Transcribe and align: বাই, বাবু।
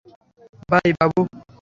বাই, 0.69 0.89
বাবু। 0.99 1.21